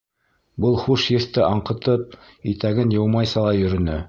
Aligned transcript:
Был 0.63 0.77
хуш 0.83 1.03
еҫте 1.15 1.45
аңҡытып 1.49 2.19
итәген 2.55 2.97
йыумайса 2.97 3.47
ла 3.49 3.55
йөрөнө. 3.65 3.99